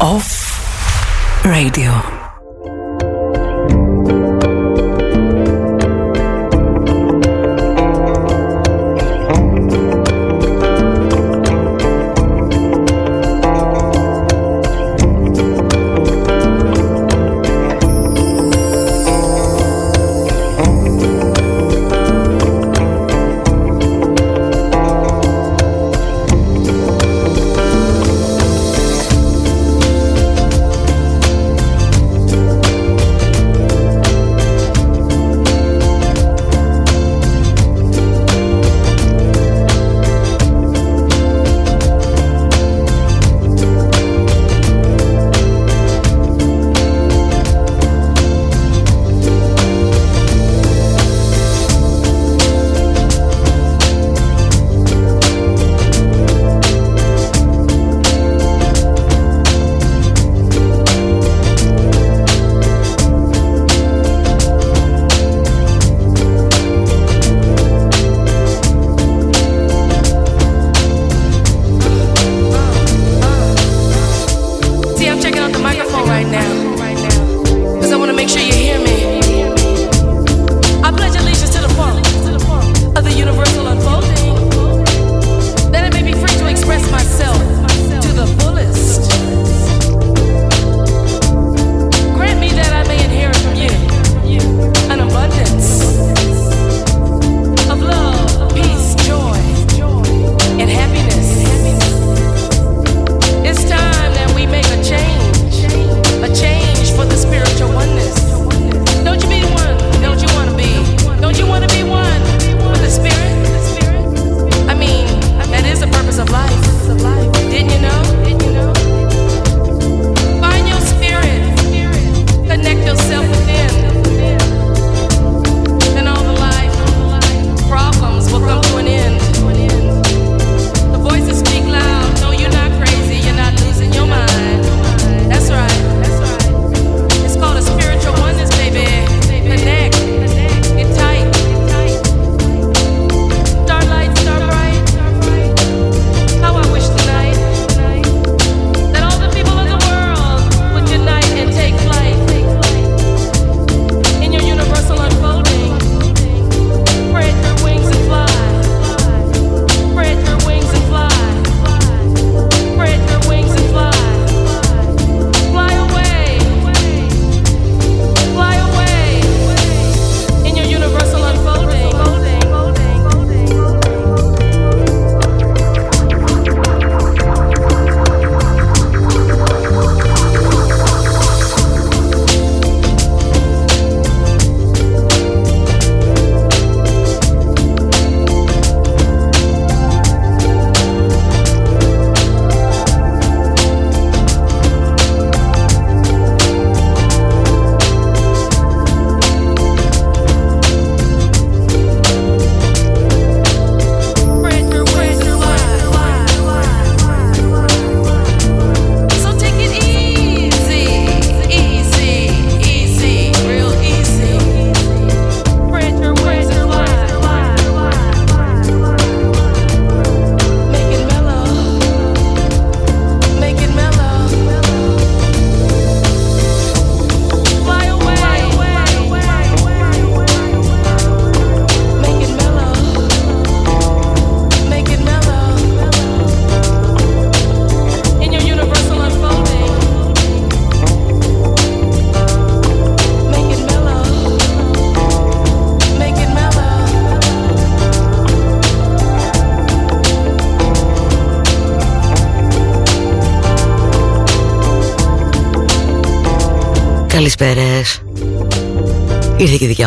Off 0.00 1.44
Radio. 1.44 2.23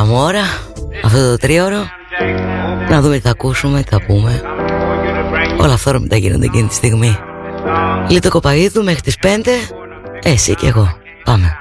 Μου 0.07 0.15
ώρα 0.15 0.43
Αυτό 1.03 1.29
το 1.29 1.37
τρίωρο. 1.37 1.85
Να 2.89 3.01
δούμε 3.01 3.15
τι 3.15 3.21
θα 3.21 3.29
ακούσουμε, 3.29 3.83
τι 3.83 3.89
θα 3.89 4.01
πούμε. 4.05 4.41
Όλα 5.59 5.73
αυτά 5.73 5.99
μετά 5.99 6.17
γίνονται 6.17 6.45
εκείνη 6.45 6.67
τη 6.67 6.73
στιγμή. 6.73 7.17
Λίτο 8.09 8.29
κοπαίδου 8.29 8.83
μέχρι 8.83 9.01
τις 9.01 9.15
5 9.21 9.27
Εσύ 10.23 10.55
και 10.55 10.67
εγώ. 10.67 10.97
Πάμε 11.23 11.56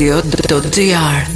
radio.gr 0.00 1.29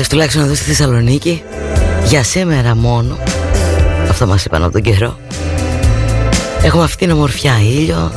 Φίλοι 0.00 0.08
παιδες, 0.08 0.08
τουλάχιστον 0.08 0.42
εδώ 0.42 0.54
στη 0.54 0.64
Θεσσαλονίκη. 0.64 1.42
Για 2.04 2.22
σήμερα 2.22 2.74
μόνο. 2.74 3.18
Αυτό 4.10 4.26
μας 4.26 4.44
είπαν 4.44 4.62
από 4.62 4.72
τον 4.72 4.82
καιρό. 4.82 5.18
Έχουμε 6.62 6.84
αυτή 6.84 6.96
την 6.96 7.10
ομορφιά 7.10 7.52
ήλιο. 7.60 8.12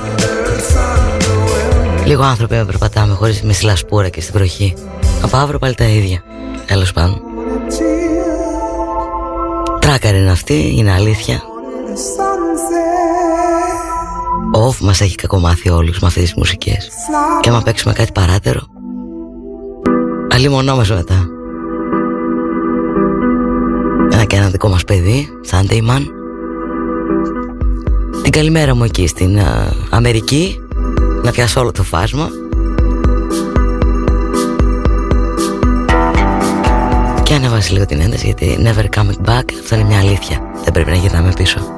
Λίγο 2.06 2.24
άνθρωποι 2.24 2.56
να 2.56 2.66
περπατάμε 2.66 3.14
χωρίς 3.14 3.42
με 3.42 3.54
σλασπούρα 3.54 4.10
και 4.10 4.22
στην 4.22 4.34
βροχή. 4.34 4.74
Από 5.22 5.38
αύριο 5.38 5.60
πάλι 5.60 5.76
τα 5.76 5.84
ίδια. 5.84 6.24
Τέλος 6.66 6.92
πάντων. 6.92 7.22
Τράκαρ 9.80 10.16
είναι 10.16 10.32
αυτή, 10.32 10.74
είναι 10.76 10.92
αλήθεια. 10.92 11.42
Ο 14.56 14.68
Off 14.68 14.78
μας 14.80 15.02
έχει 15.02 15.16
κακομάθει 15.16 15.70
όλους 15.70 16.00
με 16.00 16.08
αυτές 16.08 16.24
τις 16.24 16.34
μουσικές. 16.34 16.90
Και 17.42 17.50
άμα 17.50 17.62
παίξουμε 17.62 17.94
κάτι 17.94 18.12
παράτερο. 18.12 18.62
Αλλή 20.32 20.50
μονό 20.50 20.76
μας 20.76 20.90
μετά 20.90 21.33
και 24.34 24.40
ένα 24.40 24.50
δικό 24.50 24.70
μας 24.70 24.84
παιδί 24.84 25.28
Sunday 25.52 25.82
Man. 25.90 26.02
Την 28.24 28.32
καλημέρα 28.32 28.76
μου 28.76 28.84
εκεί 28.84 29.08
στην 29.08 29.40
Αμερική 29.90 30.62
Να 31.24 31.32
πιάσω 31.32 31.60
όλο 31.60 31.72
το 31.72 31.84
φάσμα. 31.84 32.30
Και 37.24 37.34
ανέβασε 37.34 37.74
λίγο 37.74 37.86
την 37.86 38.00
ένταση 38.02 38.26
γιατί 38.26 38.58
never 38.60 39.00
coming 39.00 39.30
back 39.30 39.44
Αυτό 39.62 39.76
είναι 39.76 39.84
μια 39.84 40.00
αλήθεια. 40.00 40.42
Δεν 40.64 40.74
πρέπει 40.74 40.90
να 40.90 40.96
γυρνάμε 40.96 41.34
πίσω 41.36 41.73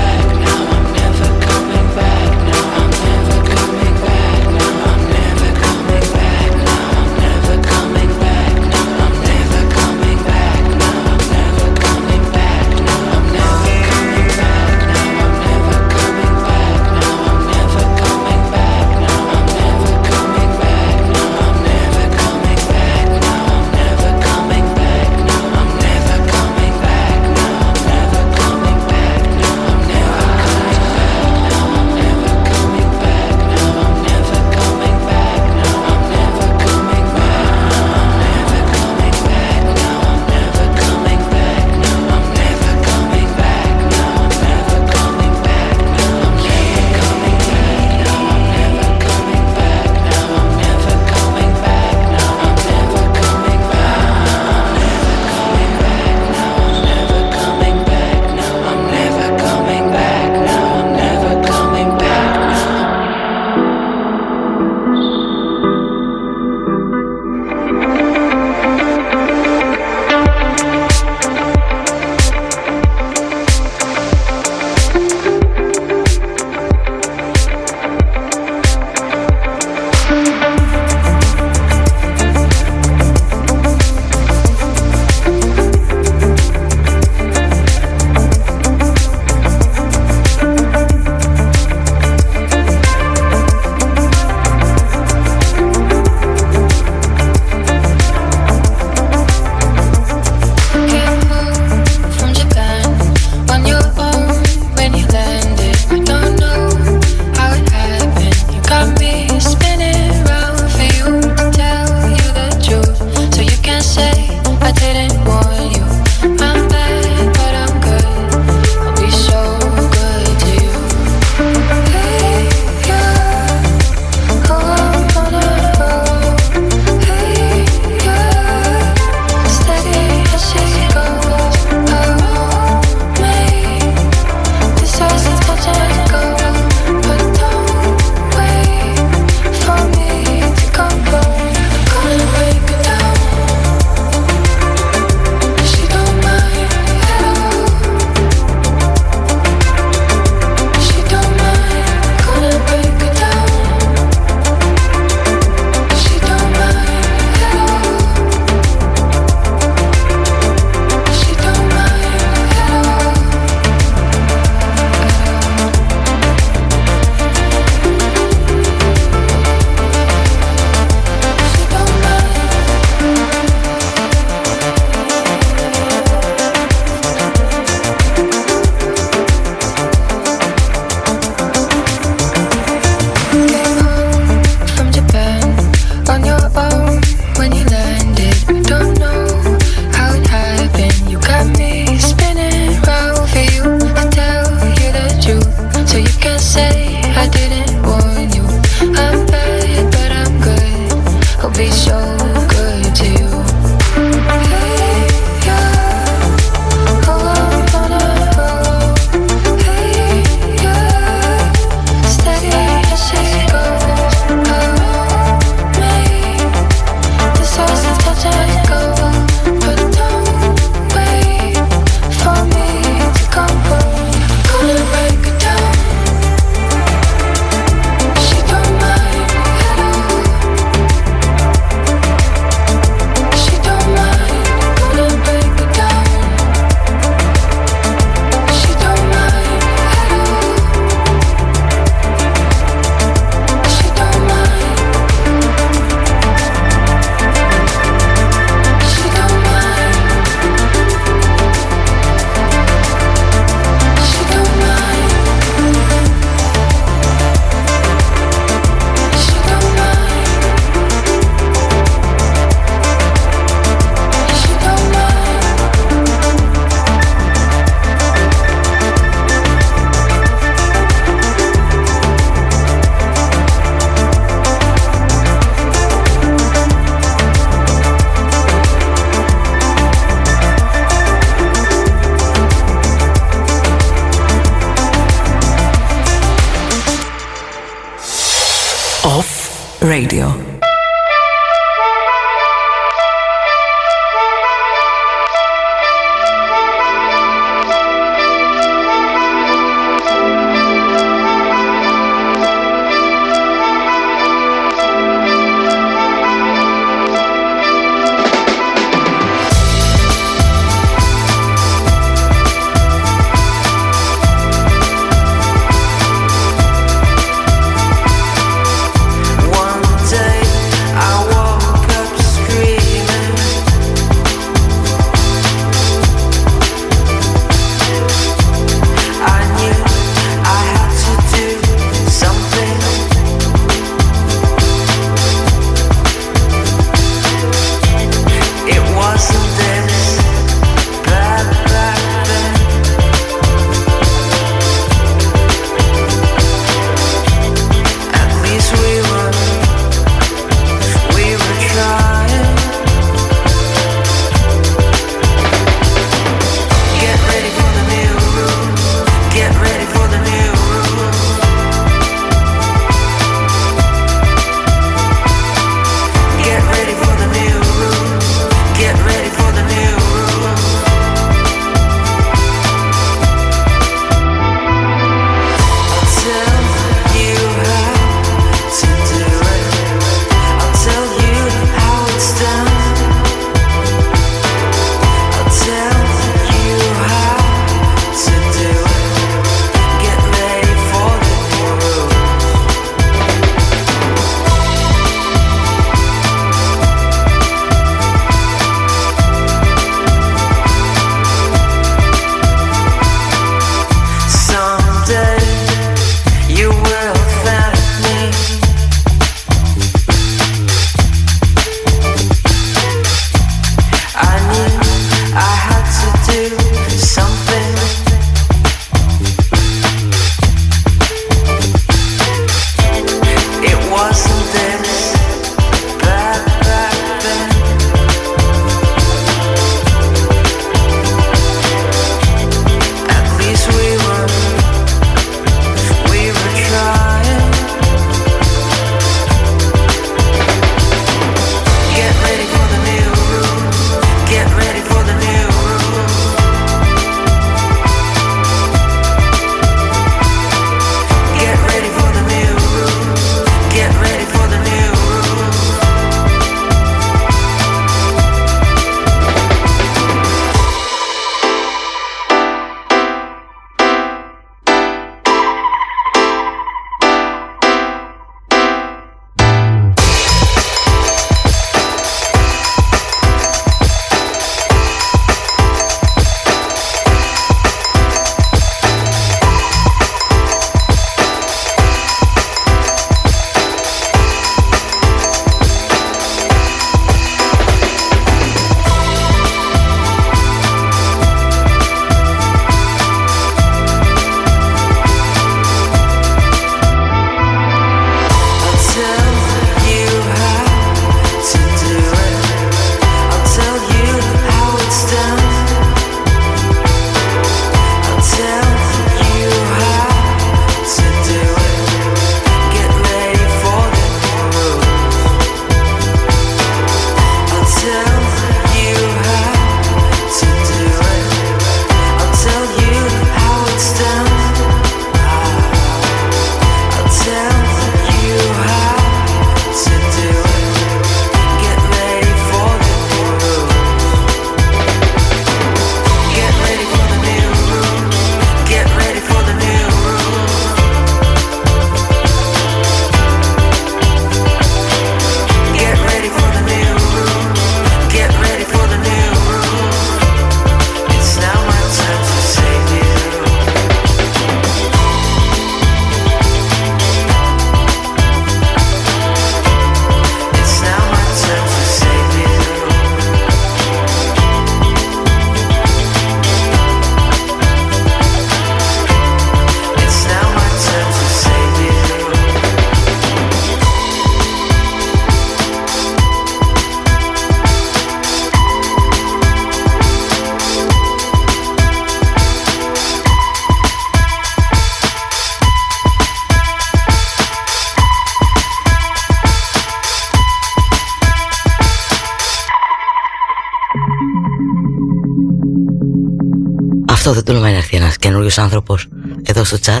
Αυτό 597.26 597.36
δεν 597.36 597.44
τολμάει 597.44 597.72
να 597.72 597.78
έρθει 597.78 597.96
ένας 597.96 598.16
καινούριος 598.16 598.58
άνθρωπος 598.58 599.08
εδώ 599.42 599.64
στο 599.64 599.76
chat. 599.84 600.00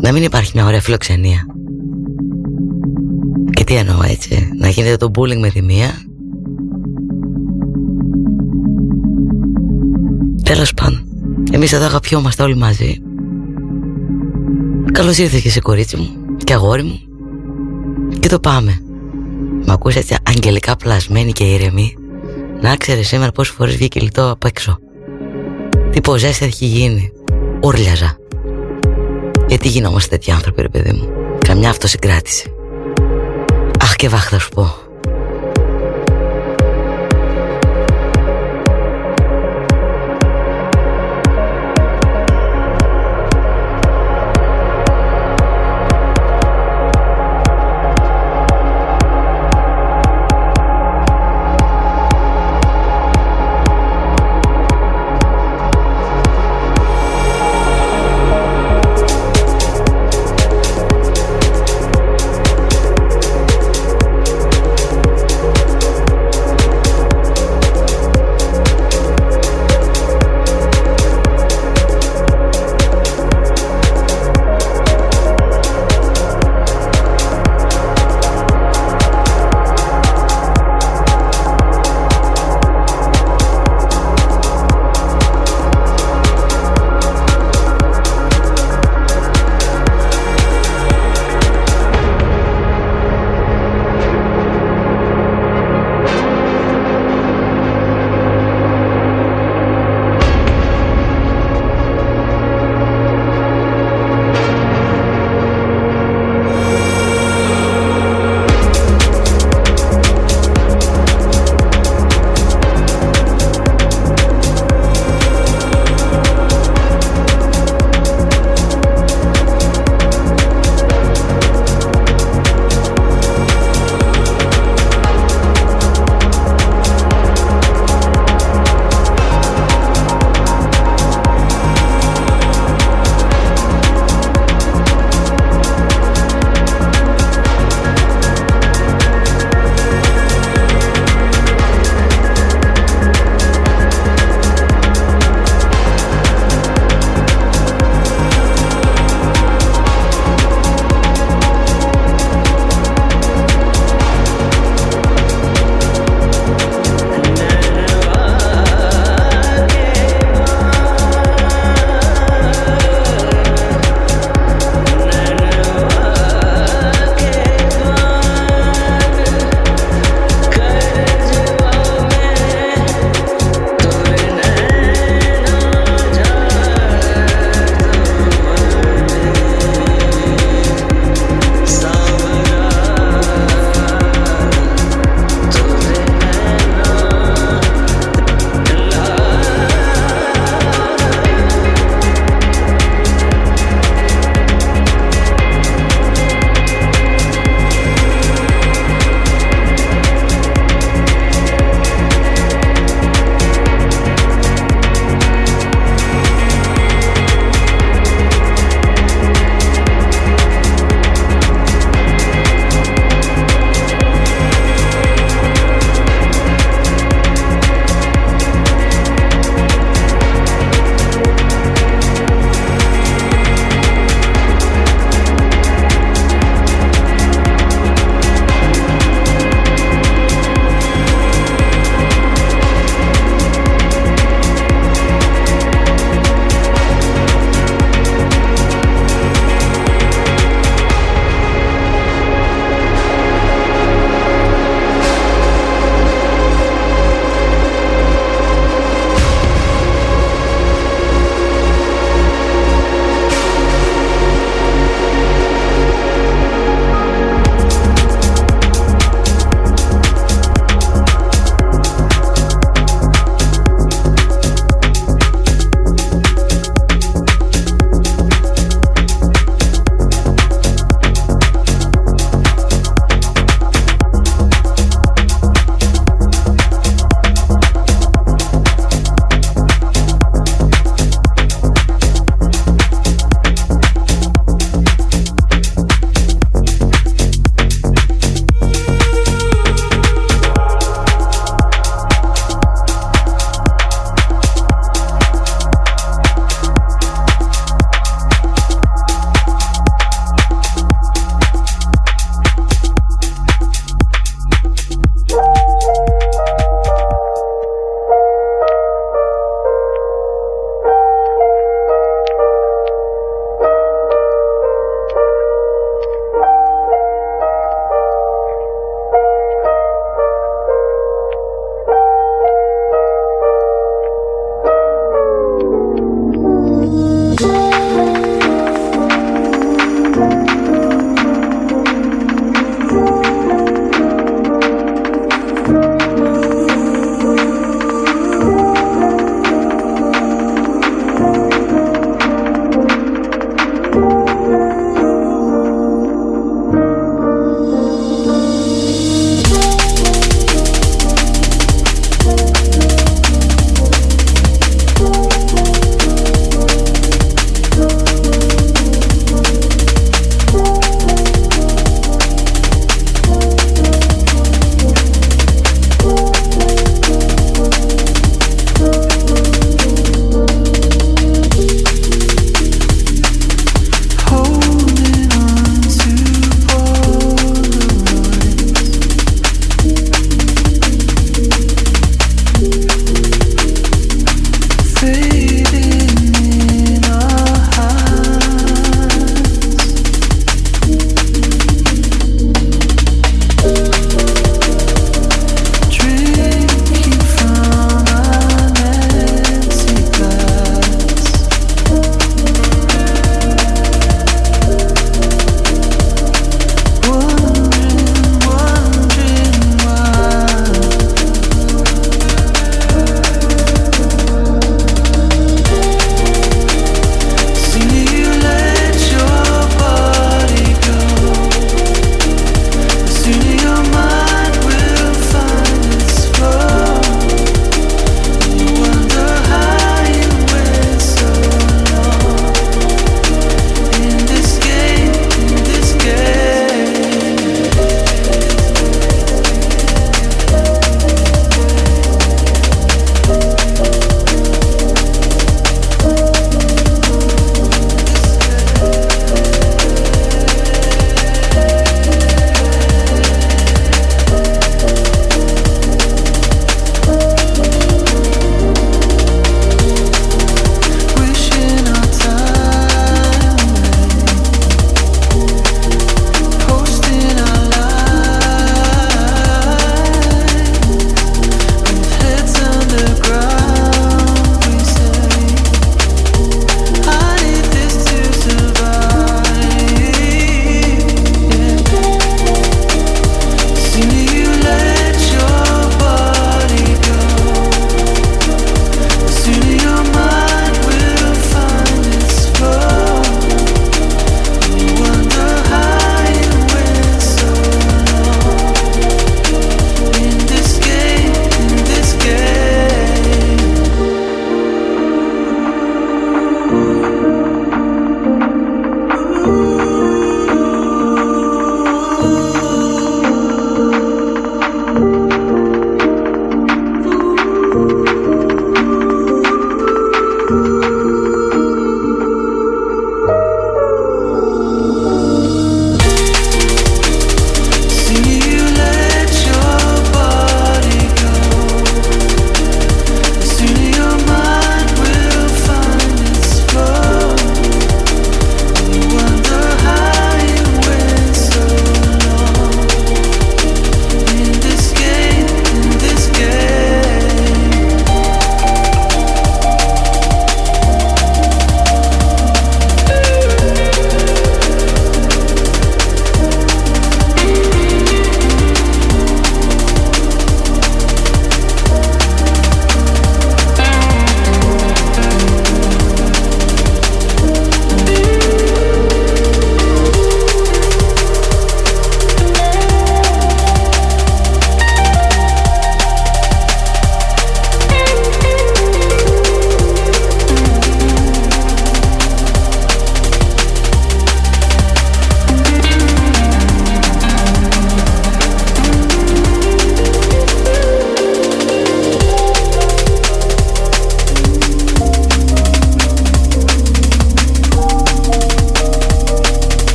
Να 0.00 0.12
μην 0.12 0.22
υπάρχει 0.22 0.50
μια 0.54 0.66
ωραία 0.66 0.80
φιλοξενία. 0.80 1.46
Και 3.50 3.64
τι 3.64 3.74
εννοώ 3.74 4.02
έτσι, 4.02 4.50
να 4.58 4.68
γίνεται 4.68 4.96
το 4.96 5.10
bullying 5.14 5.38
με 5.38 5.48
τη 5.48 5.62
μία. 5.62 5.90
Τέλος 10.42 10.74
πάντων, 10.74 11.04
εμείς 11.50 11.72
εδώ 11.72 11.84
αγαπιόμαστε 11.84 12.42
όλοι 12.42 12.56
μαζί. 12.56 12.98
Καλώς 14.92 15.18
ήρθες 15.18 15.40
και 15.40 15.50
σε 15.50 15.60
κορίτσι 15.60 15.96
μου 15.96 16.08
και 16.44 16.52
αγόρι 16.52 16.82
μου. 16.82 17.00
Και 18.20 18.28
το 18.28 18.40
πάμε. 18.40 18.78
Μ' 19.66 19.70
ακούς 19.70 19.94
έτσι 19.94 20.16
αγγελικά 20.22 20.76
πλασμένη 20.76 21.32
και 21.32 21.44
ήρεμη. 21.44 21.94
Να 22.60 22.76
ξέρεις 22.76 23.08
σήμερα 23.08 23.32
πόσες 23.32 23.54
φορές 23.54 23.76
βγήκε 23.76 24.00
λιτό 24.00 24.30
απ' 24.30 24.44
έξω. 24.44 24.78
Τι 25.92 26.00
ποζέστα 26.00 26.44
έχει 26.44 26.64
γίνει. 26.64 27.12
Ούρλιαζα. 27.62 28.16
Γιατί 29.46 29.68
γινόμαστε 29.68 30.16
τέτοιοι 30.16 30.30
άνθρωποι 30.30 30.62
ρε 30.62 30.68
παιδί 30.68 30.92
μου. 30.92 31.08
Καμιά 31.46 31.70
αυτοσυγκράτηση. 31.70 32.52
Αχ 33.80 33.96
και 33.96 34.08
βάχ 34.08 34.28
θα 34.28 34.38
σου 34.38 34.48
πω. 34.48 34.74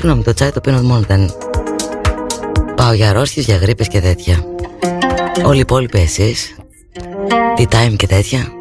Συγγνώμη, 0.00 0.24
το 0.24 0.34
τσάι 0.34 0.50
το 0.50 0.60
πίνω 0.60 0.82
μόνο 0.82 1.00
όταν 1.00 1.34
πάω 2.74 2.92
για 2.92 3.08
αρρώστιες, 3.08 3.44
για 3.44 3.56
γρήπες 3.56 3.88
και 3.88 4.00
τέτοια. 4.00 4.44
Όλοι 5.44 5.56
οι 5.56 5.60
υπόλοιποι 5.60 5.98
εσείς, 5.98 6.56
τι 7.56 7.64
time 7.70 7.94
και 7.96 8.06
τέτοια. 8.06 8.52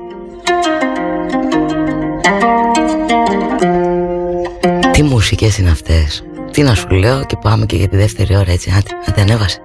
Τι 4.92 5.04
μουσικές 5.04 5.58
είναι 5.58 5.70
αυτές; 5.70 6.24
Τι 6.52 6.62
να 6.62 6.76
σου 6.76 6.90
λέω 6.90 7.26
και 7.26 7.38
πάμε 7.42 7.66
και 7.66 7.76
για 7.76 7.88
τη 7.88 7.98
δεύτερη 7.98 8.36
ώρα 8.36 8.52
έτσι. 8.52 8.74
Άντε, 8.78 8.90
άντε 9.06 9.22
ανέβασε. 9.22 9.62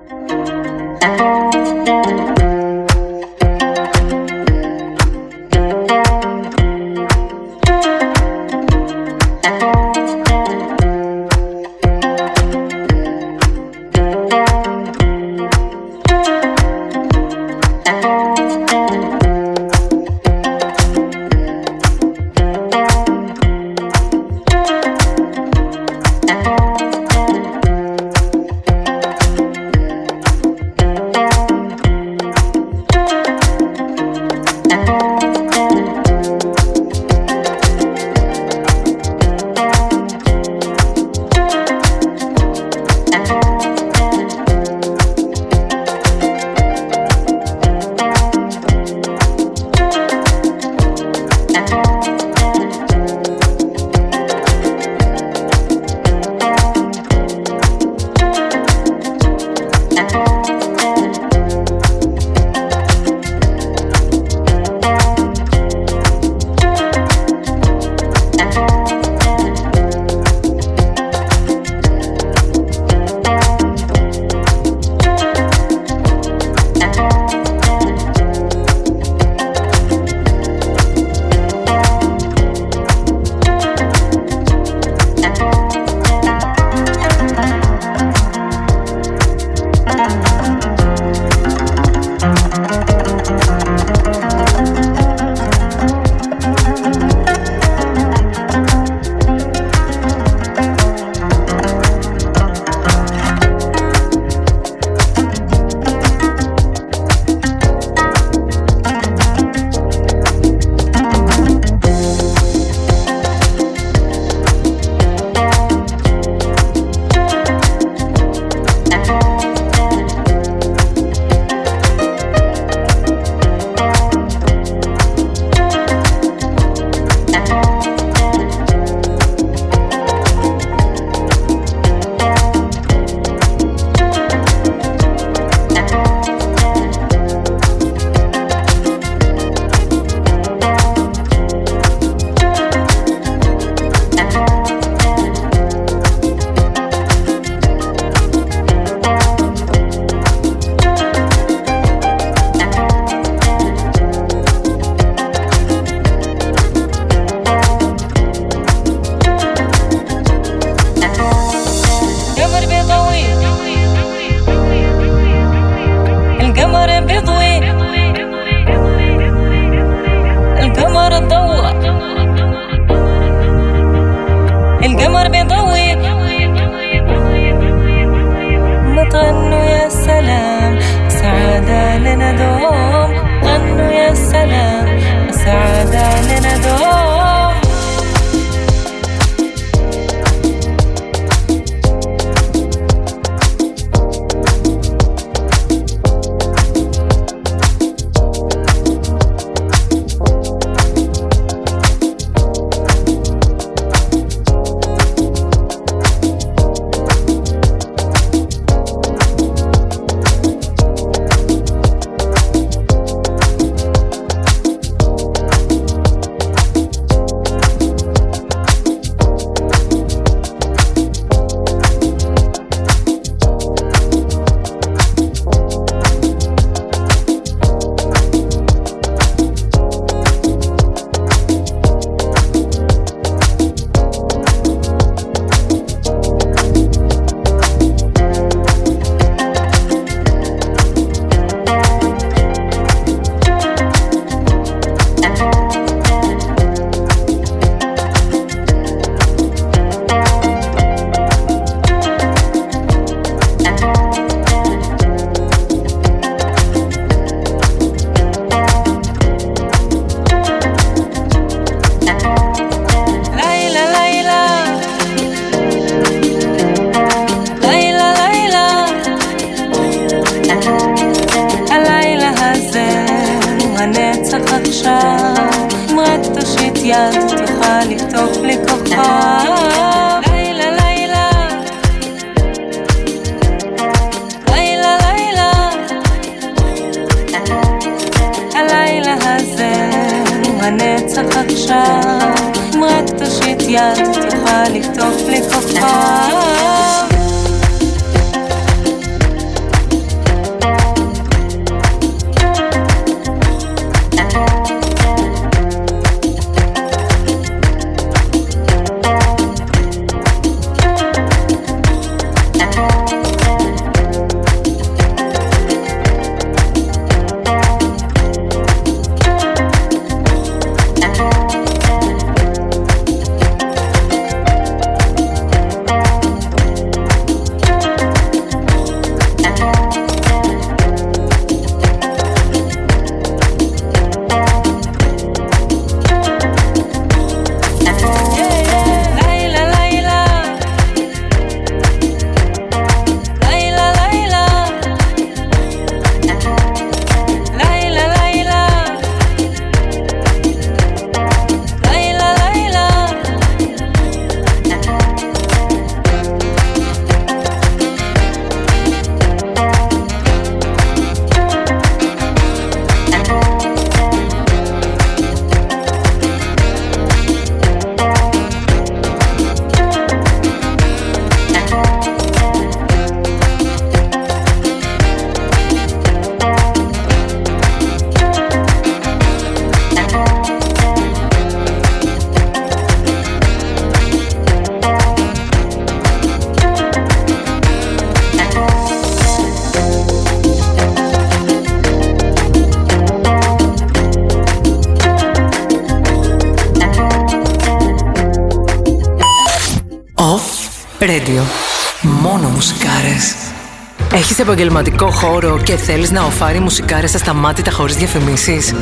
Επαγγελματικό 404.45 405.11
χώρο 405.11 405.61
και 405.65 405.77
θέλεις 405.77 406.11
να 406.11 406.25
οφάρει 406.25 406.59
μουσικάρες 406.59 407.15
ασταμάτητα 407.15 407.71
χωρίς 407.71 407.97
διαφημίσεις; 407.97 408.75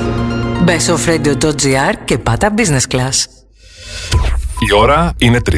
Μπες 0.63 0.83
στο 0.83 0.97
offradio.gr 0.97 1.95
και 2.05 2.19
πάτα 2.19 2.55
business 2.57 2.95
class. 2.95 3.25
Η 4.69 4.73
ώρα 4.75 5.13
είναι 5.19 5.41
3. 5.51 5.55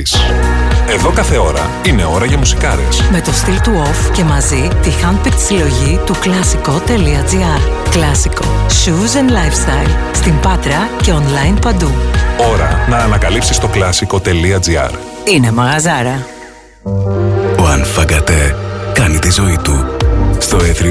Εδώ 0.88 1.10
κάθε 1.10 1.38
ώρα 1.38 1.70
είναι 1.86 2.04
ώρα 2.04 2.24
για 2.24 2.38
μουσικάρες. 2.38 3.02
Με 3.10 3.20
το 3.20 3.32
στυλ 3.32 3.60
του 3.60 3.72
off 3.84 4.10
και 4.12 4.24
μαζί 4.24 4.68
τη 4.82 4.90
handpicked 5.02 5.38
συλλογή 5.46 6.00
του 6.06 6.14
κλασικό.gr. 6.20 7.90
Κλασικό. 7.90 8.44
Shoes 8.68 9.16
and 9.18 9.30
lifestyle. 9.30 9.90
Στην 10.12 10.40
Πάτρα 10.40 10.88
και 11.02 11.12
online 11.12 11.60
παντού. 11.60 11.90
Ώρα 12.52 12.86
να 12.88 12.96
ανακαλύψεις 12.96 13.58
το 13.58 13.68
κλασικό.gr. 13.68 14.90
Είναι 15.24 15.52
μαγαζάρα. 15.52 16.26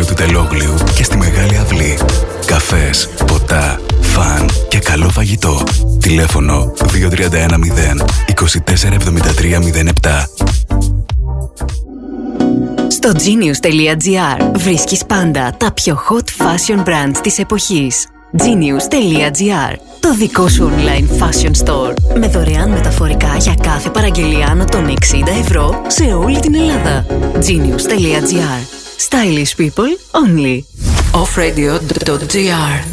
Στο 0.04 0.14
έθριο 0.14 0.28
του 0.28 0.34
Τελόγλιου 0.34 0.74
και 0.96 1.04
στη 1.04 1.18
Μεγάλη 1.18 1.58
Αυλή. 1.58 1.98
Καφές, 2.46 3.10
ποτά, 3.28 3.80
φαν 4.02 4.50
και 4.68 4.80
καλό 4.80 5.10
φαγητό. 5.10 5.64
Τηλέφωνο 6.00 6.74
2310 6.78 8.06
247307. 8.36 10.24
Στο 12.88 13.12
genius.gr 13.12 14.52
βρίσκεις 14.56 15.06
πάντα 15.06 15.56
τα 15.58 15.72
πιο 15.72 16.00
hot 16.10 16.44
fashion 16.44 16.84
brands 16.84 17.18
της 17.24 17.40
εποχής. 17.40 18.08
genius.gr 18.38 19.76
Το 20.00 20.14
δικό 20.14 20.48
σου 20.48 20.72
online 20.76 21.24
fashion 21.24 21.52
store 21.64 21.94
με 22.20 22.28
δωρεάν 22.28 22.70
μεταφορικά 22.70 23.36
για 23.40 23.56
κάθε 23.62 23.90
παραγγελία 23.90 24.48
άνω 24.48 24.66
των 24.66 24.88
60 24.88 24.94
ευρώ 25.42 25.82
σε 25.88 26.04
όλη 26.04 26.40
την 26.40 26.56
Ελλάδα. 26.56 27.06
genius.gr 27.40 28.82
Stylish 28.98 29.56
people 29.56 29.93
only. 30.14 30.64
offradio.gr 31.14 32.93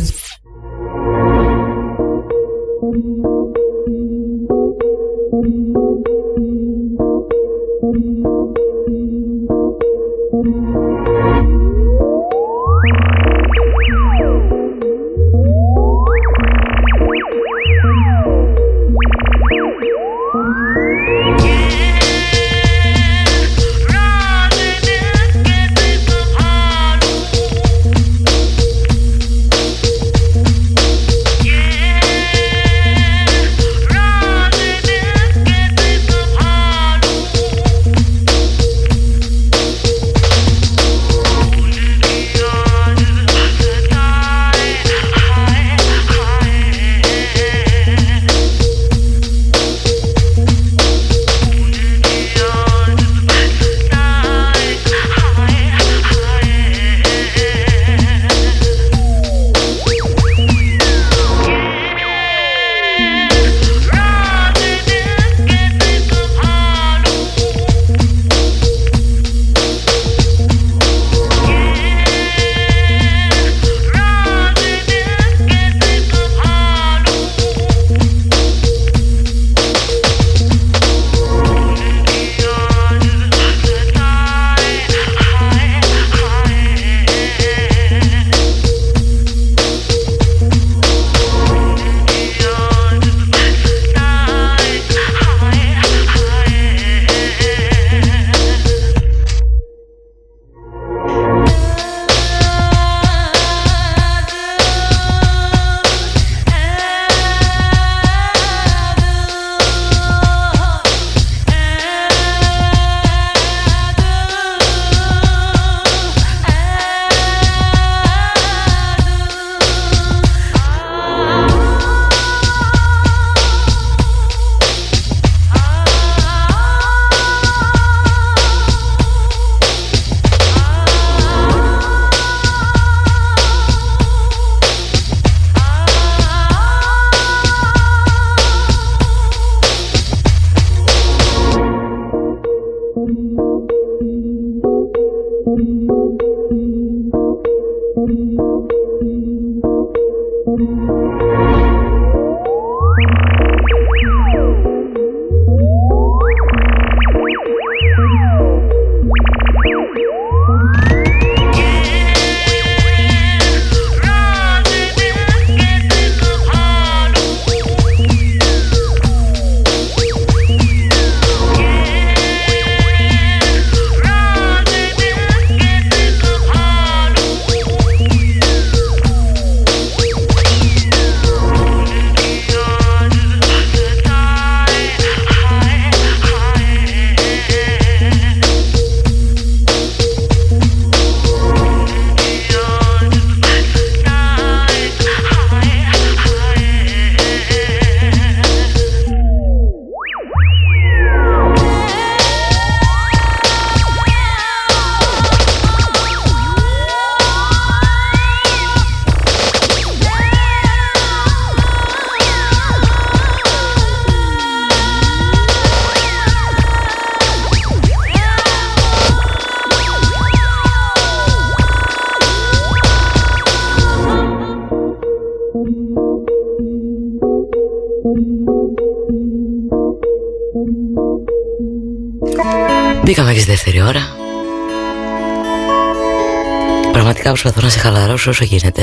προσπαθώ 237.42 237.66
να 237.66 237.72
σε 237.72 237.78
χαλαρώσω 237.78 238.30
όσο 238.30 238.44
γίνεται. 238.44 238.82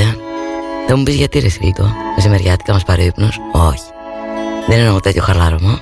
Δεν 0.86 0.98
μου 0.98 1.02
πεις 1.02 1.14
γιατί 1.14 1.38
ρε 1.38 1.48
Σίλτο, 1.48 1.90
μεσημεριάτικα 2.16 2.72
μας 2.72 2.84
πάρει 2.84 3.04
ύπνος. 3.04 3.40
Όχι. 3.52 3.82
Δεν 4.66 4.78
εννοώ 4.78 5.00
τέτοιο 5.00 5.22
χαλάρωμα. 5.22 5.80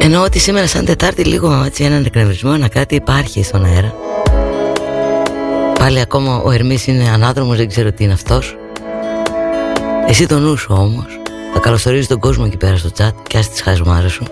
Εννοώ 0.00 0.22
ότι 0.22 0.38
σήμερα 0.38 0.66
σαν 0.66 0.84
Τετάρτη 0.84 1.24
λίγο 1.24 1.62
έτσι 1.64 1.84
έναν 1.84 2.04
εκνευρισμό, 2.04 2.52
ένα 2.54 2.68
κάτι 2.68 2.94
υπάρχει 2.94 3.42
στον 3.42 3.64
αέρα. 3.64 3.94
Πάλι 5.78 6.00
ακόμα 6.00 6.36
ο 6.36 6.50
Ερμής 6.50 6.86
είναι 6.86 7.08
ανάδρομος, 7.08 7.56
δεν 7.56 7.68
ξέρω 7.68 7.92
τι 7.92 8.04
είναι 8.04 8.12
αυτός. 8.12 8.56
Εσύ 10.06 10.26
τον 10.26 10.42
νους 10.42 10.60
σου 10.60 10.74
όμως. 10.78 11.20
Θα 11.52 11.58
καλωσορίζεις 11.58 12.06
τον 12.06 12.20
κόσμο 12.20 12.44
εκεί 12.46 12.56
πέρα 12.56 12.76
στο 12.76 12.88
chat 12.98 13.12
και 13.28 13.38
ας 13.38 13.50
τις 13.50 13.60
χασμάρες 13.62 14.12
σου. 14.12 14.24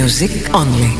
Music 0.00 0.48
only. 0.54 0.99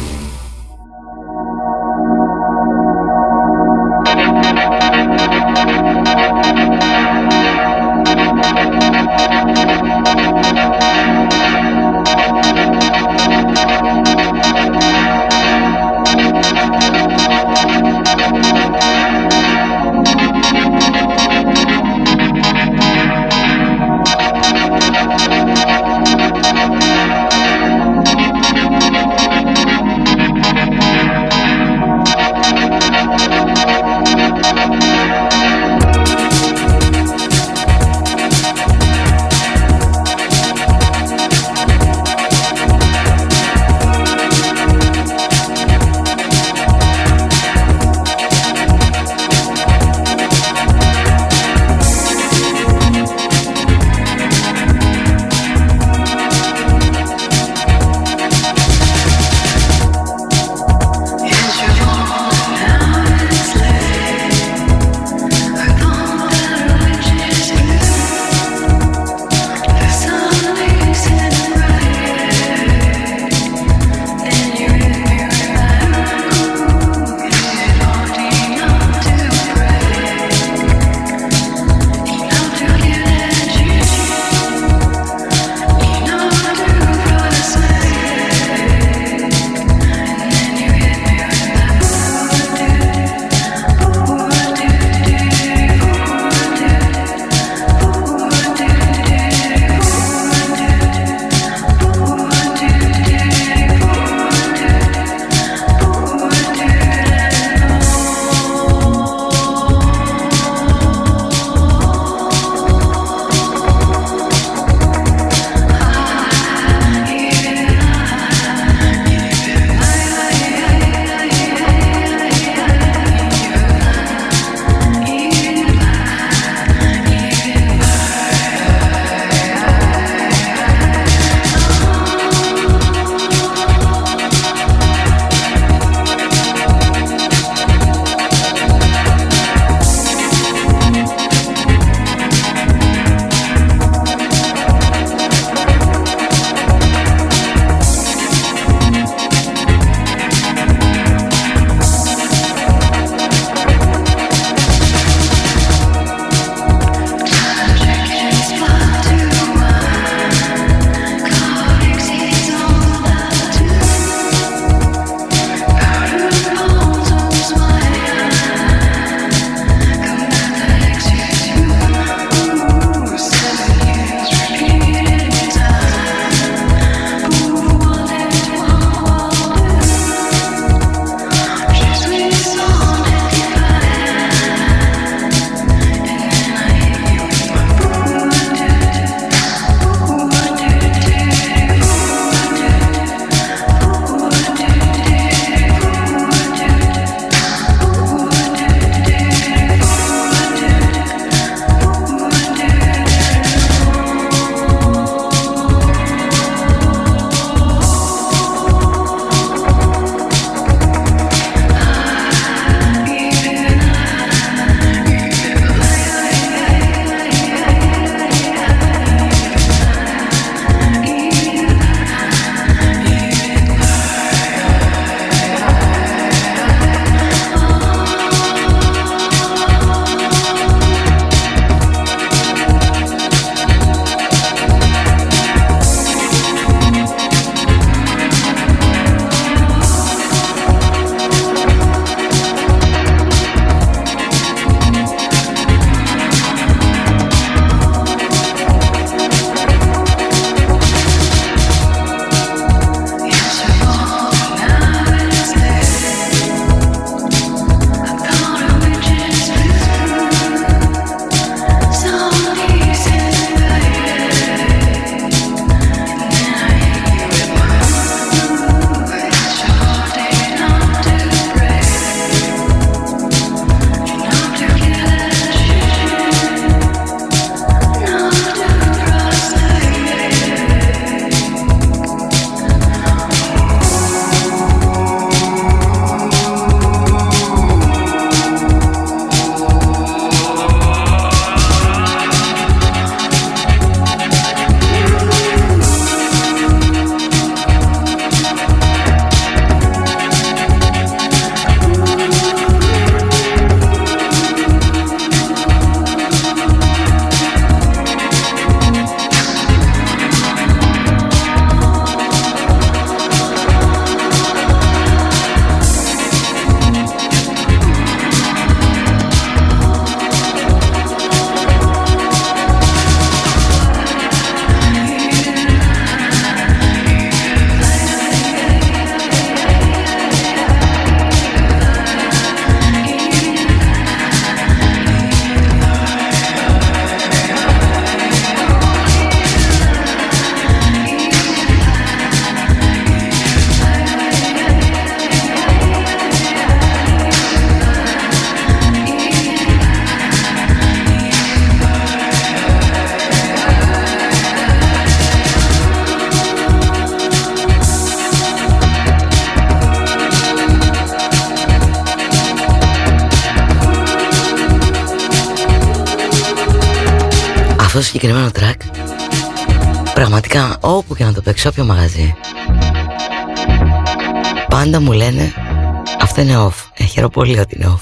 Πολύ 377.40 377.58
ότι 377.58 377.76
είναι 377.76 377.96
off 377.96 378.00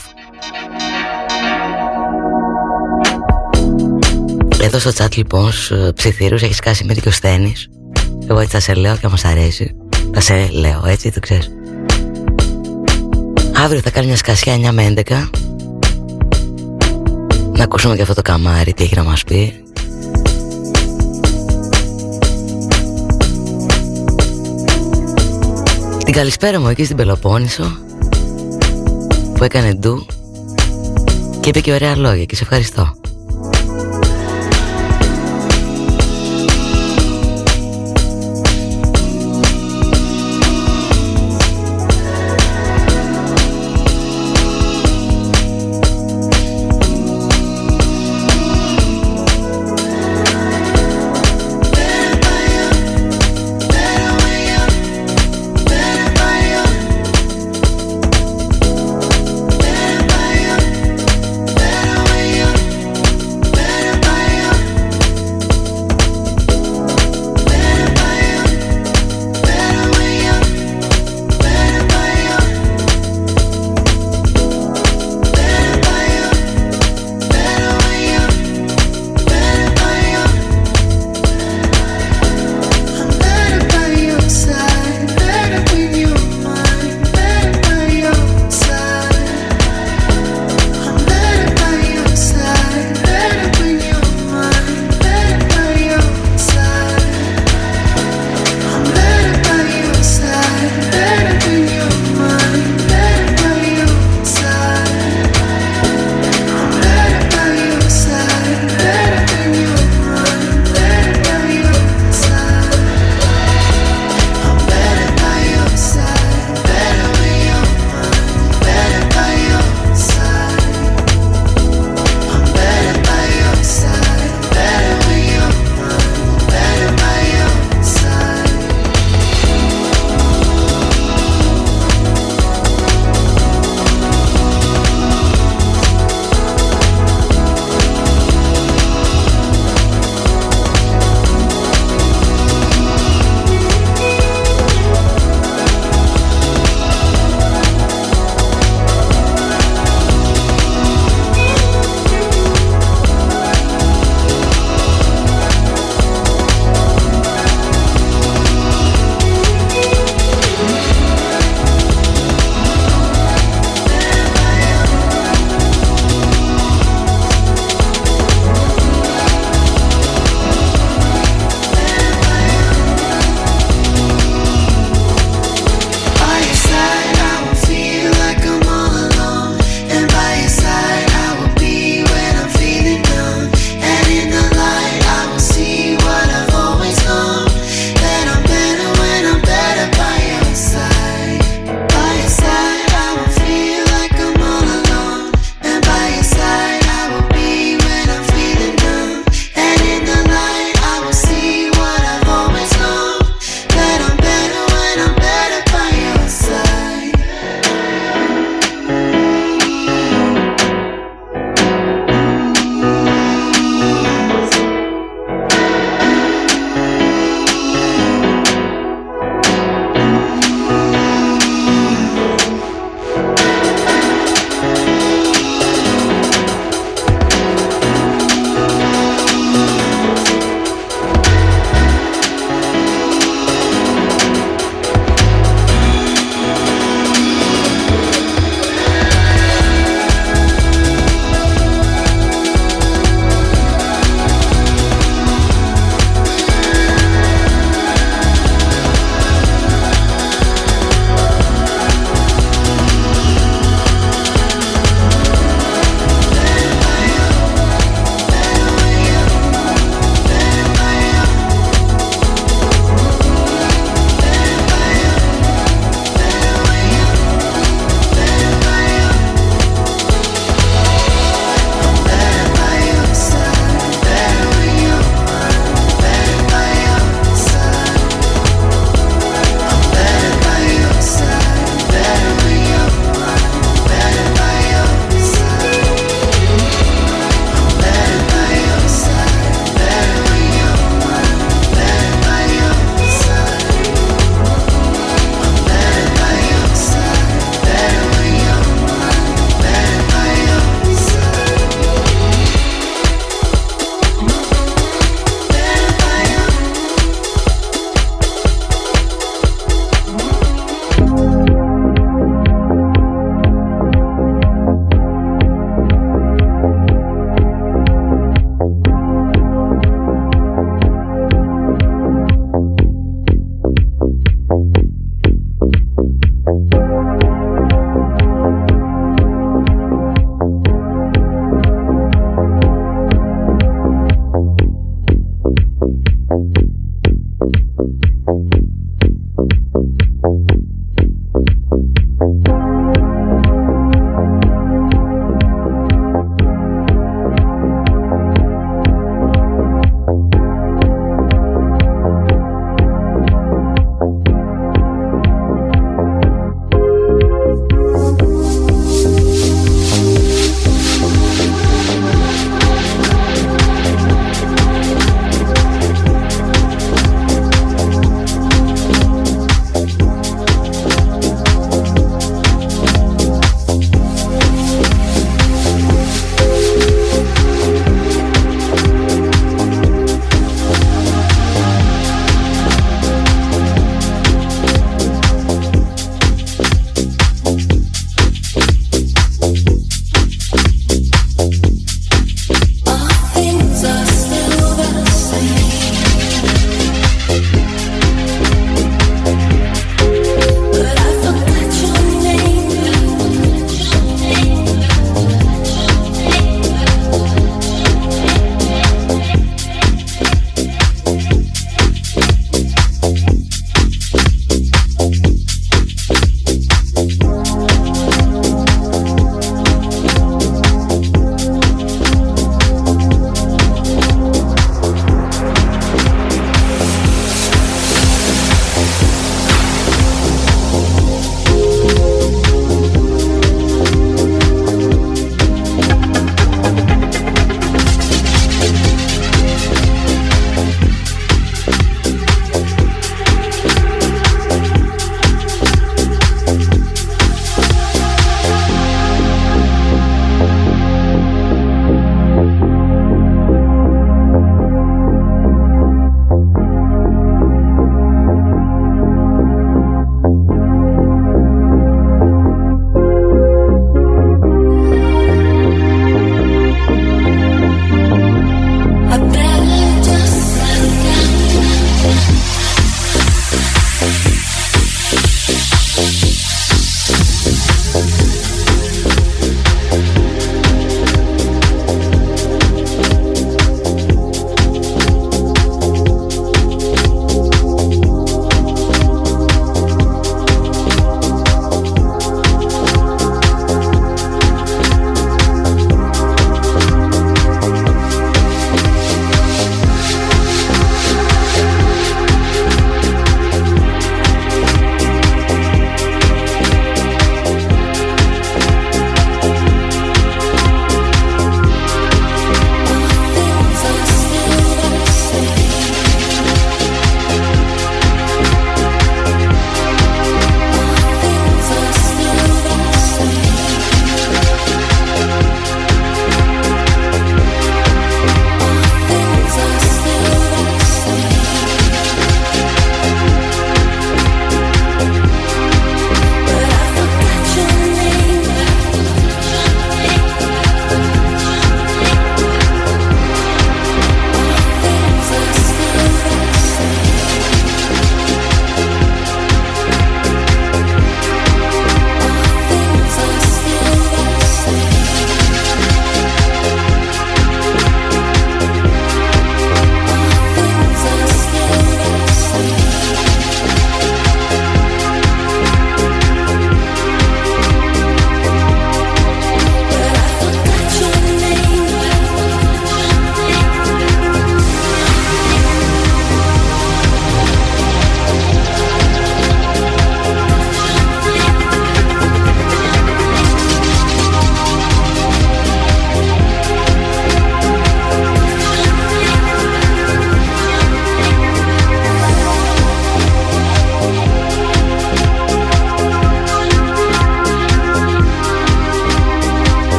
Εδώ 4.60 4.78
στο 4.78 4.90
chat 4.96 5.16
λοιπόν 5.16 5.52
στους 5.52 5.92
ψιθύρους 5.94 6.42
έχεις 6.42 6.60
κάσει 6.60 6.84
με 6.84 6.94
ο 7.06 7.10
Στένης 7.10 7.68
Εγώ 8.26 8.40
έτσι 8.40 8.52
θα 8.52 8.60
σε 8.60 8.74
λέω 8.74 8.96
και 8.96 9.06
άμα 9.06 9.16
σ' 9.16 9.24
αρέσει. 9.24 9.76
Θα 10.14 10.20
σε 10.20 10.48
λέω 10.52 10.82
έτσι 10.86 11.10
το 11.12 11.20
ξέρεις. 11.20 11.50
Αύριο 13.64 13.80
θα 13.80 13.90
κάνει 13.90 14.06
μια 14.06 14.16
σκασιά 14.16 14.56
9 14.56 14.70
με 14.72 14.94
11 15.06 15.28
Να 17.52 17.64
ακούσουμε 17.64 17.96
και 17.96 18.02
αυτό 18.02 18.14
το 18.14 18.22
καμάρι 18.22 18.72
τι 18.72 18.84
έχει 18.84 18.96
να 18.96 19.02
μας 19.02 19.24
πει. 19.24 19.62
Την 26.04 26.14
καλησπέρα 26.14 26.60
μου 26.60 26.68
εκεί 26.68 26.84
στην 26.84 26.96
Πελοπόννησο 26.96 27.87
Που 29.38 29.44
έκανε 29.44 29.74
ντου 29.74 30.06
Και 31.40 31.48
είπε 31.48 31.60
και 31.60 31.72
ωραία 31.72 31.96
λόγια 31.96 32.24
και 32.24 32.36
σε 32.36 32.42
ευχαριστώ 32.42 32.97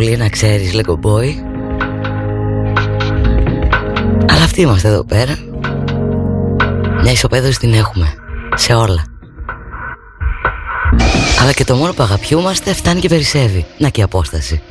πολύ 0.00 0.16
να 0.16 0.28
ξέρεις, 0.28 0.72
λέγω 0.72 0.98
boy. 1.02 1.28
Αλλά 4.28 4.44
αυτοί 4.44 4.60
είμαστε 4.60 4.88
εδώ 4.88 5.04
πέρα. 5.04 5.36
Μια 7.02 7.12
ισοπαίδωση 7.12 7.58
την 7.58 7.74
έχουμε. 7.74 8.14
Σε 8.54 8.74
όλα. 8.74 9.04
Αλλά 11.40 11.52
και 11.52 11.64
το 11.64 11.74
μόνο 11.74 11.92
που 11.92 12.02
αγαπιούμαστε 12.02 12.72
φτάνει 12.72 13.00
και 13.00 13.08
περισσεύει. 13.08 13.66
Να 13.78 13.88
και 13.88 14.00
η 14.00 14.02
απόσταση. 14.02 14.62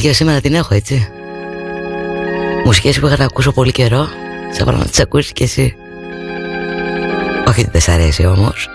Νοσταλγία 0.00 0.14
σήμερα 0.14 0.40
την 0.40 0.54
έχω 0.54 0.74
έτσι. 0.74 1.08
Μουσικές 2.64 3.00
που 3.00 3.06
είχα 3.06 3.16
να 3.16 3.24
ακούσω 3.24 3.52
πολύ 3.52 3.72
καιρό 3.72 4.08
Σε 4.50 4.64
να 4.64 4.84
τις 4.84 5.00
ακούσεις 5.00 5.32
και 5.32 5.44
εσύ. 5.44 5.76
Όχι 7.48 7.60
ότι 7.60 7.70
δεν 7.70 7.80
σ' 7.80 7.88
αρέσει 7.88 8.26
όμως 8.26 8.68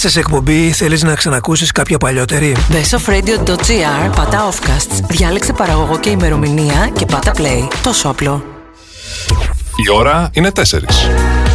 Έχασες 0.00 0.22
εκπομπή, 0.22 0.72
θέλεις 0.72 1.02
να 1.02 1.14
ξανακούσεις 1.14 1.72
κάποια 1.72 1.98
παλιότερη; 1.98 2.56
bestofradio.gr, 2.70 4.12
πατά 4.16 4.48
offcasts, 4.50 5.04
διάλεξε 5.08 5.52
παραγωγό 5.52 5.98
και 5.98 6.10
ημερομηνία 6.10 6.90
και 6.92 7.04
πάτα 7.04 7.32
play. 7.36 7.68
Τόσο 7.82 8.08
απλό. 8.08 8.44
Η 9.86 9.90
ώρα 9.90 10.30
είναι 10.32 10.50
4. 10.50 10.62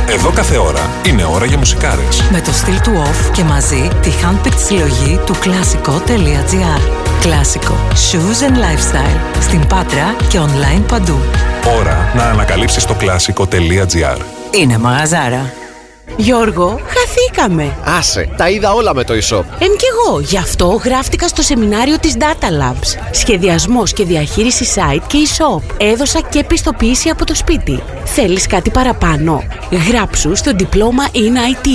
Εδώ 0.10 0.30
κάθε 0.30 0.58
ώρα 0.58 0.90
είναι 1.06 1.26
ώρα 1.26 1.46
για 1.46 1.58
μουσικάρες. 1.58 2.24
Με 2.32 2.42
το 2.42 2.52
στυλ 2.52 2.82
του 2.82 3.04
off 3.06 3.32
και 3.32 3.44
μαζί 3.44 3.90
τη 4.02 4.10
handpicked 4.24 4.58
συλλογή 4.66 5.20
του 5.26 5.36
κλασικό.gr. 5.40 6.82
Κλασικό. 7.22 7.76
Shoes 7.92 8.50
and 8.50 8.56
lifestyle. 8.56 9.42
Στην 9.42 9.68
Πάτρα 9.68 10.16
και 10.28 10.40
online 10.40 10.84
παντού. 10.88 11.20
Ώρα 11.80 12.12
να 12.16 12.24
ανακαλύψεις 12.24 12.86
το 12.86 12.94
κλασικό.gr. 12.94 14.18
Είναι 14.52 14.78
μαγαζάρα. 14.78 15.54
Γιώργο, 16.18 16.80
χαθήκαμε. 17.14 17.76
Άσε, 17.84 18.30
τα 18.38 18.50
είδα 18.50 18.74
όλα 18.74 18.94
με 18.96 19.04
το 19.04 19.14
e-shop. 19.14 19.44
Εμ 19.60 19.76
κι 19.78 19.86
εγώ, 19.92 20.20
γι' 20.20 20.38
αυτό 20.38 20.82
γράφτηκα 20.84 21.28
στο 21.28 21.42
σεμινάριο 21.42 22.00
της 22.00 22.16
Data 22.20 22.46
Labs. 22.46 23.12
Σχεδιασμός 23.12 23.94
και 23.94 24.04
διαχείριση 24.04 24.66
site 24.76 25.04
και 25.08 25.18
e-shop. 25.28 25.62
Έδωσα 25.78 26.22
και 26.22 26.44
πιστοποίηση 26.44 27.10
από 27.10 27.26
το 27.26 27.36
σπίτι. 27.36 27.84
Θέλεις 28.06 28.48
κάτι 28.48 28.70
παραπάνω; 28.70 29.44
Γράψου 29.90 30.36
στο 30.36 30.52
διπλώμα 30.52 31.04
in 31.14 31.64
IT. 31.66 31.68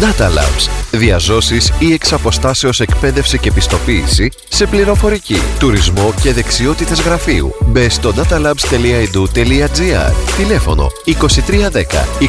Data 0.00 0.26
Labs. 0.26 0.73
Διαζώσεις 0.96 1.72
ή 1.78 1.92
εξ 1.92 2.12
αποστάσεως 2.12 2.80
εκπαίδευση 2.80 3.38
και 3.38 3.52
πιστοποίηση 3.52 4.30
σε 4.48 4.66
πληροφορική, 4.66 5.38
τουρισμό 5.58 6.14
και 6.22 6.32
δεξιότητες 6.32 7.00
γραφείου. 7.00 7.54
Μπε 7.66 7.88
στο 7.88 8.12
datalabs.edu.gr 8.16 10.12
Τηλέφωνο 10.36 10.88
2310 11.06 11.10
22 12.20 12.26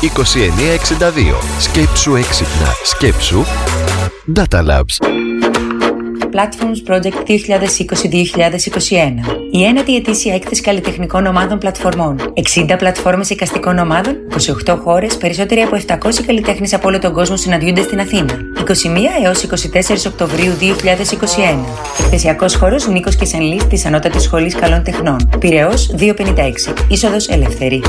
2962 0.00 1.36
Σκέψου 1.58 2.14
έξυπνα. 2.14 2.74
Σκέψου 2.84 3.44
Data 4.34 4.64
Labs. 4.66 5.25
Platforms 6.36 6.90
Project 6.90 7.18
2020-2021. 7.26 7.32
Η 9.50 9.64
ένατη 9.64 9.96
ετήσια 9.96 10.34
έκθεση 10.34 10.62
καλλιτεχνικών 10.62 11.26
ομάδων 11.26 11.58
πλατφορμών. 11.58 12.32
60 12.56 12.76
πλατφόρμες 12.78 13.30
εικαστικών 13.30 13.78
ομάδων, 13.78 14.16
28 14.66 14.78
χώρες, 14.84 15.16
περισσότεροι 15.16 15.60
από 15.60 15.76
700 15.76 16.22
καλλιτέχνες 16.26 16.74
από 16.74 16.88
όλο 16.88 16.98
τον 16.98 17.12
κόσμο 17.12 17.36
συναντιούνται 17.36 17.82
στην 17.82 18.00
Αθήνα. 18.00 18.38
21 18.58 19.24
έως 19.24 19.42
24 19.42 20.06
Οκτωβρίου 20.06 20.52
2021. 20.52 21.64
Εκθεσιακός 22.00 22.54
χώρος 22.54 22.86
Νίκος 22.88 23.16
Κεσανλής 23.16 23.66
της 23.66 23.86
Ανώτατης 23.86 24.22
Σχολής 24.22 24.54
Καλών 24.54 24.82
Τεχνών. 24.82 25.30
Πυραιός 25.38 25.90
256. 25.94 26.74
Είσοδος 26.88 27.28
ελεύθερη. 27.28 27.82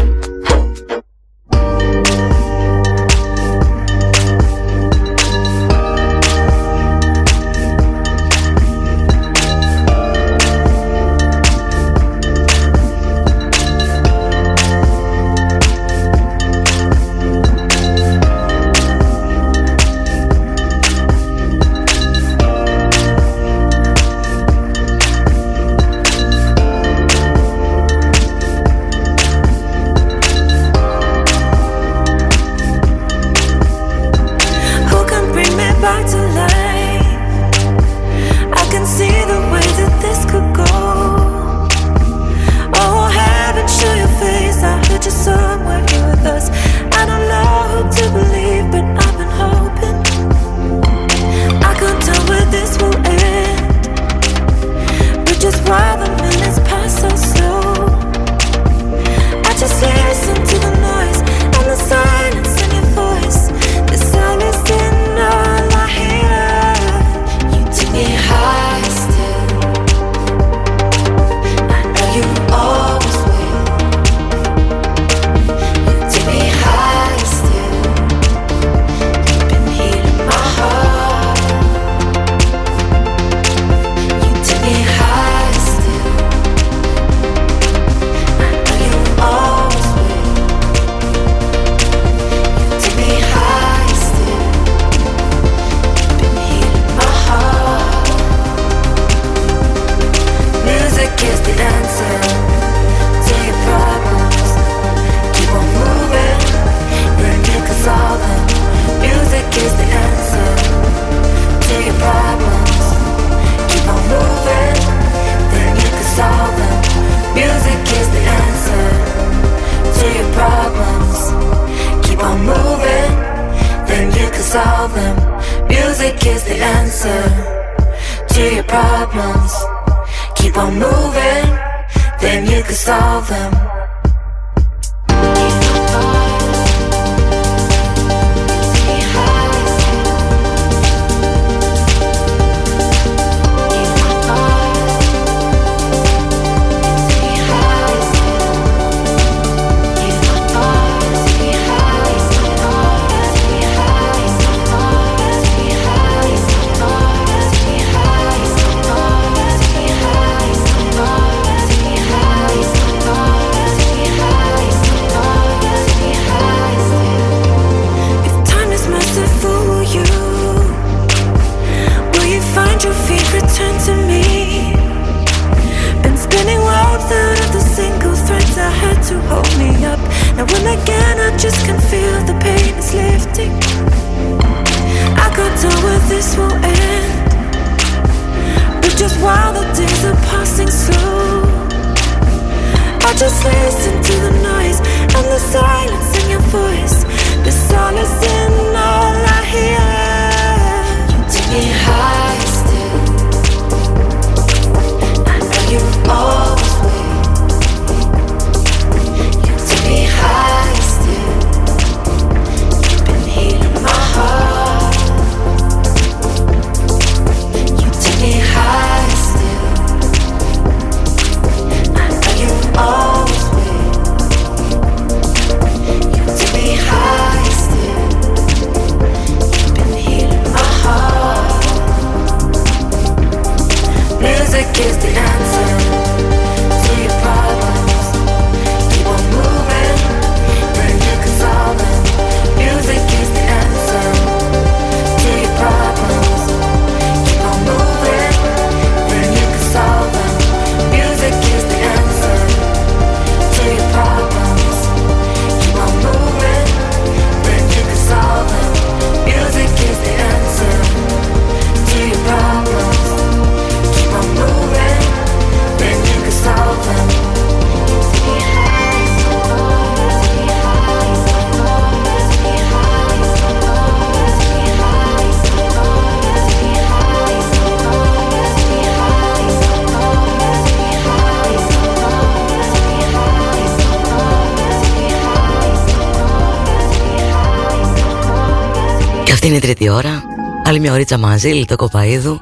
Είναι 289.58 289.72
η 289.72 289.76
τρίτη 289.76 289.90
ώρα. 289.90 290.24
Άλλη 290.64 290.80
μια 290.80 290.94
ωρίτσα 290.94 291.18
μαζί, 291.18 291.50
λιτό 291.50 291.76
κοπαίδου. 291.76 292.40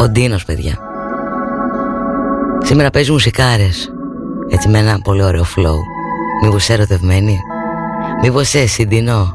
Ο 0.00 0.08
Ντίνος 0.08 0.44
παιδιά. 0.44 0.78
Σήμερα 2.64 2.90
παίζει 2.90 3.12
μουσικάρες. 3.12 3.92
Έτσι 4.48 4.68
με 4.68 4.78
ένα 4.78 5.00
πολύ 5.02 5.22
ωραίο 5.22 5.42
flow. 5.42 5.76
Μήπως 6.42 6.62
είσαι 6.62 6.72
ερωτευμένη; 6.72 7.38
Μήπως 8.22 8.54
εσύ 8.54 8.86
Ντίνο; 8.86 9.32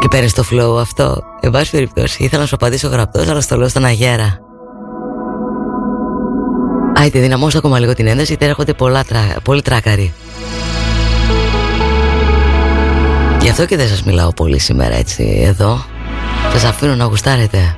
Και 0.00 0.08
παίρνεις 0.08 0.32
το 0.32 0.44
flow 0.52 0.80
αυτό; 0.80 1.16
Εν 1.40 1.50
πάση 1.50 1.70
περιπτώσει 1.70 2.24
ήθελα 2.24 2.40
να 2.40 2.46
σου 2.46 2.54
απαντήσω 2.54 2.88
γραπτός 2.88 3.28
Αλλά 3.28 3.40
στο 3.40 3.56
λέω 3.56 3.68
στον 3.68 3.84
αγέρα. 3.84 4.38
Άιτε 6.94 7.18
δυναμώσω 7.18 7.58
ακόμα 7.58 7.78
λίγο 7.78 7.94
την 7.94 8.06
ένταση 8.06 8.26
Γιατί 8.26 8.44
έρχονται 8.44 8.72
πολλά 8.72 9.04
τρα... 9.04 9.20
πολύ 9.42 9.62
τράκαροι 9.62 10.12
Γι' 13.42 13.48
αυτό 13.48 13.66
και 13.66 13.76
δεν 13.76 13.88
σας 13.88 14.02
μιλάω 14.02 14.32
πολύ 14.32 14.58
σήμερα 14.58 14.94
έτσι 14.94 15.42
εδώ. 15.44 15.84
Σας 16.52 16.64
αφήνω 16.64 16.94
να 16.94 17.04
γουστάρετε 17.04 17.71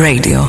Radio. 0.00 0.39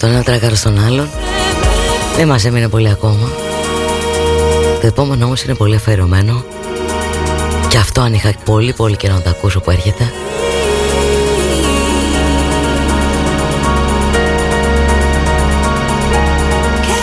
Το 0.00 0.06
ένα 0.06 0.22
τράκαρο 0.22 0.54
στον 0.54 0.84
άλλον. 0.84 1.08
Δεν 2.16 2.26
μας 2.26 2.44
έμεινε 2.44 2.68
πολύ 2.68 2.88
ακόμα. 2.88 3.30
Το 4.80 4.86
επόμενο 4.86 5.24
όμως 5.24 5.42
είναι 5.42 5.54
πολύ 5.54 5.74
αφαιρωμένο 5.74 6.44
Και 7.68 7.76
αυτό 7.76 8.00
αν 8.00 8.14
είχα 8.14 8.32
πολύ 8.44 8.72
πολύ 8.72 8.96
καιρό 8.96 9.14
να 9.14 9.22
το 9.22 9.30
ακούσω 9.30 9.60
που 9.60 9.70
έρχεται. 9.70 10.12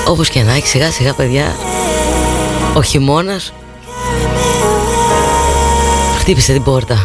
Όπως 0.08 0.30
και 0.30 0.44
να 0.44 0.54
έχει 0.54 0.68
σιγά 0.68 0.92
σιγά 0.92 1.14
παιδιά. 1.14 1.56
Ο 2.74 2.82
χειμώνας 2.82 3.54
Χτύπησε 6.20 6.54
την 6.54 6.64
πόρτα. 6.64 6.98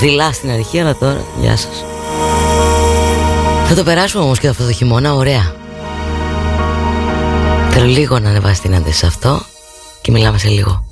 Δειλά 0.00 0.32
στην 0.32 0.50
αρχή 0.50 0.80
αλλά 0.80 0.96
τώρα 0.96 1.24
Γεια 1.40 1.56
σας 1.56 1.84
θα 3.66 3.74
το 3.74 3.82
περάσουμε 3.82 4.24
όμως 4.24 4.38
και 4.38 4.48
αυτό 4.48 4.64
το 4.64 4.72
χειμώνα 4.72 5.14
ωραία. 5.14 5.54
Θέλω 7.70 7.86
λίγο 7.86 8.18
να 8.18 8.28
ανεβάσει 8.28 8.60
την 8.60 8.74
άντρες 8.74 8.96
σε 8.96 9.06
αυτό 9.06 9.42
Και 10.00 10.10
μιλάμε 10.10 10.38
σε 10.38 10.48
λίγο 10.48 10.83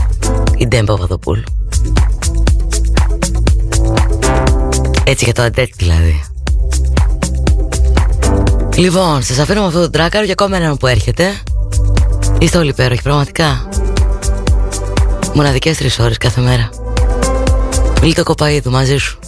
η 0.57 0.67
Ντέμπα 0.67 0.93
Παπαδοπούλου 0.93 1.43
Έτσι 5.03 5.23
για 5.25 5.33
το 5.33 5.41
αντέτ 5.41 5.69
δηλαδή. 5.77 6.23
Λοιπόν, 8.75 9.23
σας 9.23 9.37
αφήνω 9.39 9.61
με 9.61 9.67
αυτό 9.67 9.79
το 9.79 9.89
τράκαρο 9.89 10.25
και 10.25 10.31
ακόμα 10.31 10.57
έναν 10.57 10.77
που 10.77 10.87
έρχεται. 10.87 11.41
Είστε 12.39 12.57
όλοι 12.57 12.69
υπέροχοι, 12.69 13.01
πραγματικά. 13.01 13.69
Μοναδικές 15.33 15.77
τρεις 15.77 15.99
ώρες 15.99 16.17
κάθε 16.17 16.41
μέρα. 16.41 16.69
Μιλή 18.01 18.13
το 18.13 18.23
κοπαίδου 18.23 18.71
μαζί 18.71 18.97
σου. 18.97 19.19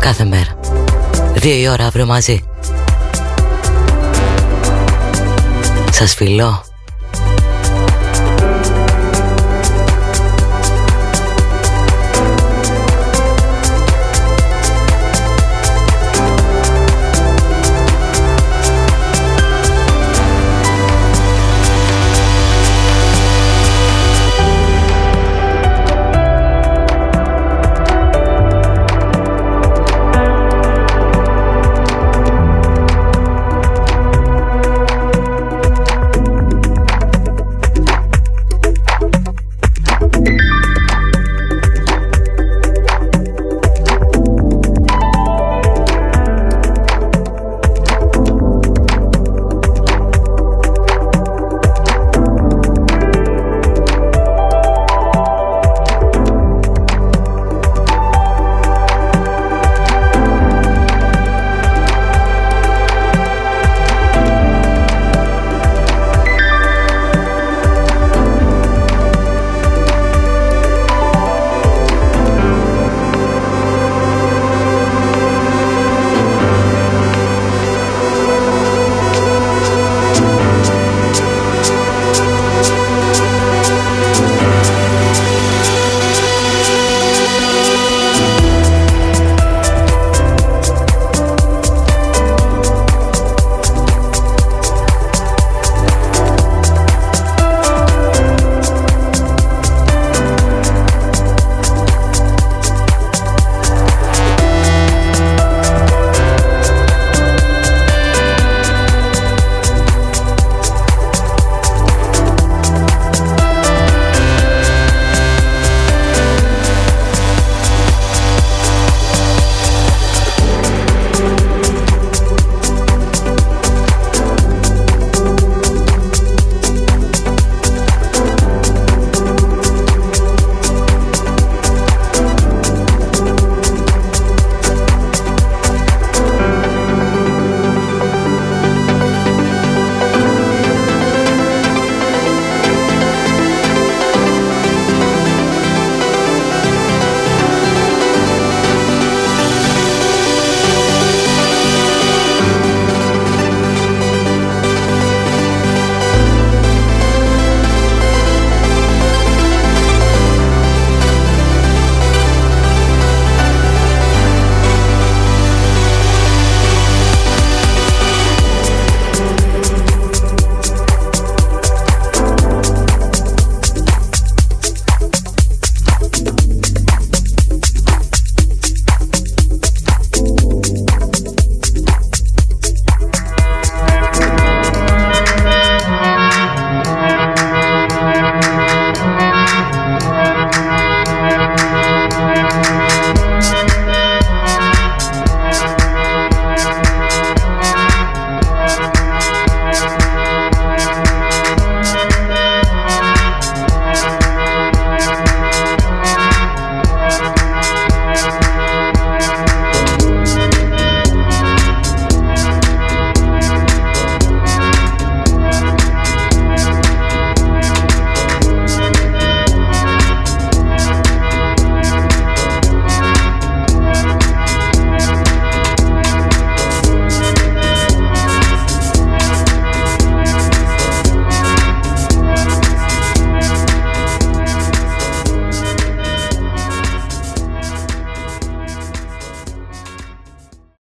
Κάθε 0.00 0.24
μέρα. 0.24 0.58
Δύο 1.34 1.54
η 1.54 1.68
ώρα 1.68 1.86
αύριο 1.86 2.06
μαζί. 2.06 2.42
Σας 5.90 6.14
φιλώ. 6.14 6.67